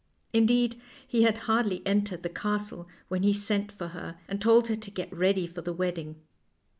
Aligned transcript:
Indeed, 0.33 0.81
he 1.07 1.21
had 1.21 1.37
hardly 1.45 1.85
entered 1.85 2.23
the 2.23 2.29
castle 2.29 2.87
when 3.07 3.21
he 3.21 3.33
sent 3.33 3.71
for 3.71 3.89
her, 3.89 4.17
and 4.27 4.41
told 4.41 4.67
her 4.67 4.75
to 4.75 4.89
get 4.89 5.13
ready 5.15 5.45
for 5.45 5.61
the 5.61 5.73
wedding. 5.73 6.15